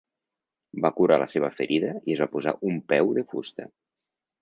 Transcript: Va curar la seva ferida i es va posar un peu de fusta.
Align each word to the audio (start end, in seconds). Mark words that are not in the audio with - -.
Va 0.85 0.91
curar 0.99 1.19
la 1.25 1.27
seva 1.35 1.51
ferida 1.59 1.93
i 1.99 2.17
es 2.17 2.25
va 2.25 2.31
posar 2.35 2.57
un 2.73 2.83
peu 2.93 3.17
de 3.19 3.29
fusta. 3.33 3.73